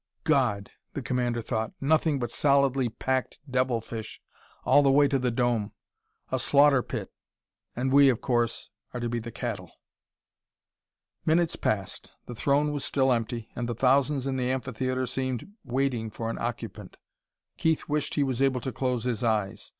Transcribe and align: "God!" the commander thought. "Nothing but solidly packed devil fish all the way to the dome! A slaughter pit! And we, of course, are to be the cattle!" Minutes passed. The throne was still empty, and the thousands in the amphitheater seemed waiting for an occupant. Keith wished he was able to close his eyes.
"God!" 0.23 0.71
the 0.95 1.03
commander 1.03 1.43
thought. 1.43 1.73
"Nothing 1.79 2.17
but 2.17 2.31
solidly 2.31 2.89
packed 2.89 3.37
devil 3.47 3.81
fish 3.81 4.19
all 4.65 4.81
the 4.81 4.89
way 4.89 5.07
to 5.07 5.19
the 5.19 5.29
dome! 5.29 5.73
A 6.31 6.39
slaughter 6.39 6.81
pit! 6.81 7.11
And 7.75 7.93
we, 7.93 8.09
of 8.09 8.19
course, 8.19 8.71
are 8.95 8.99
to 8.99 9.07
be 9.07 9.19
the 9.19 9.31
cattle!" 9.31 9.71
Minutes 11.23 11.55
passed. 11.57 12.09
The 12.25 12.33
throne 12.33 12.71
was 12.71 12.83
still 12.83 13.13
empty, 13.13 13.51
and 13.55 13.69
the 13.69 13.75
thousands 13.75 14.25
in 14.25 14.37
the 14.37 14.49
amphitheater 14.49 15.05
seemed 15.05 15.47
waiting 15.63 16.09
for 16.09 16.31
an 16.31 16.39
occupant. 16.39 16.97
Keith 17.59 17.87
wished 17.87 18.15
he 18.15 18.23
was 18.23 18.41
able 18.41 18.61
to 18.61 18.71
close 18.71 19.03
his 19.03 19.23
eyes. 19.23 19.69